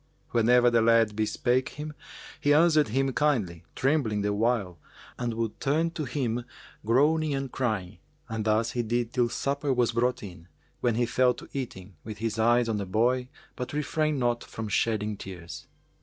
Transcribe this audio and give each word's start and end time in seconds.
Whenever 0.31 0.71
the 0.71 0.81
lad 0.81 1.15
bespake 1.15 1.69
him, 1.77 1.93
he 2.39 2.55
answered 2.55 2.87
him 2.87 3.13
kindly, 3.13 3.63
trembling 3.75 4.23
the 4.23 4.33
while 4.33 4.79
and 5.19 5.35
would 5.35 5.59
turn 5.59 5.91
to 5.91 6.05
him 6.05 6.43
groaning 6.83 7.35
and 7.35 7.51
crying, 7.51 7.99
and 8.27 8.45
thus 8.45 8.71
he 8.71 8.81
did 8.81 9.13
till 9.13 9.29
supper 9.29 9.71
was 9.71 9.91
brought 9.91 10.23
in, 10.23 10.47
when 10.79 10.95
he 10.95 11.05
fell 11.05 11.35
to 11.35 11.47
eating, 11.53 11.97
with 12.03 12.17
his 12.17 12.39
eyes 12.39 12.67
on 12.67 12.77
the 12.77 12.85
boy 12.87 13.29
but 13.55 13.73
refrained 13.73 14.17
not 14.19 14.43
from 14.43 14.67
shedding 14.67 15.15
tears. 15.17 15.67